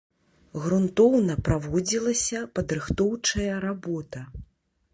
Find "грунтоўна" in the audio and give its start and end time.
0.61-1.35